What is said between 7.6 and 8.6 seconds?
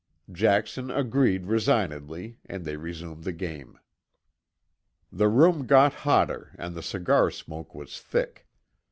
was thick.